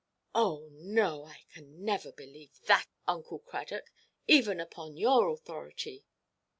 [0.33, 3.91] "Oh no; I can never believe that, Uncle Cradock,
[4.27, 6.07] even upon your authority."